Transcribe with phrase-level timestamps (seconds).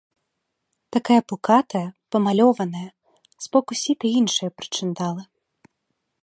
[0.95, 1.83] Такая пукатая,
[2.15, 2.89] памалёваная,
[3.47, 5.23] з боку сіты і іншыя прычындалы.